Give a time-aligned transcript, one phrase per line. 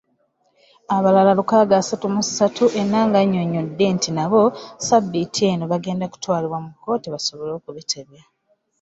[0.95, 7.07] Abalala lukaaga asatu mu ssatu, Enanga annyonnyodde nti nabo Ssabbiiti eno bagenda kutwalibwa mu kkooti
[7.13, 8.21] basobole okubitebya.